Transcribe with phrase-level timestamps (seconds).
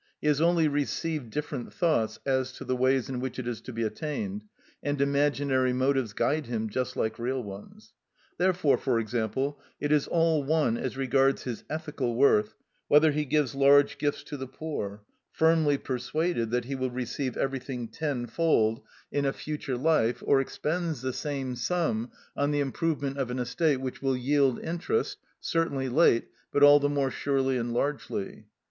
[0.19, 3.71] He has only received different thoughts as to the ways in which it is to
[3.71, 4.43] be attained,
[4.81, 7.93] and imaginary motives guide him just like real ones.
[8.39, 12.55] Therefore, for example, it is all one, as regards his ethical worth,
[12.87, 17.87] whether he gives large gifts to the poor, firmly persuaded that he will receive everything
[17.87, 18.81] tenfold
[19.11, 23.79] in a future life, or expends the same sum on the improvement of an estate
[23.79, 28.45] which will yield interest, certainly late, but all the more surely and largely.